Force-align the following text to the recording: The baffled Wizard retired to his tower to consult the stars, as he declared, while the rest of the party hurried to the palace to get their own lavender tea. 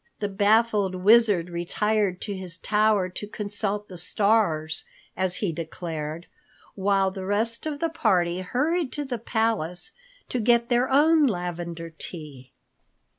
The 0.19 0.29
baffled 0.29 0.95
Wizard 0.95 1.51
retired 1.51 2.21
to 2.21 2.35
his 2.35 2.57
tower 2.57 3.07
to 3.09 3.27
consult 3.27 3.87
the 3.87 3.99
stars, 3.99 4.83
as 5.15 5.35
he 5.35 5.51
declared, 5.51 6.25
while 6.73 7.11
the 7.11 7.23
rest 7.23 7.67
of 7.67 7.79
the 7.79 7.89
party 7.91 8.39
hurried 8.41 8.91
to 8.93 9.05
the 9.05 9.19
palace 9.19 9.91
to 10.29 10.39
get 10.39 10.69
their 10.69 10.89
own 10.89 11.27
lavender 11.27 11.91
tea. 11.95 12.51